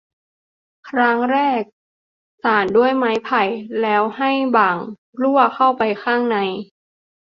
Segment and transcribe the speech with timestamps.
[0.89, 1.61] ครั้งแรก
[2.43, 3.41] สานด้วยไม้ไผ่
[3.81, 4.77] แล้วให้บ่าง
[5.21, 6.37] ลั่วเข้าไปข้างใน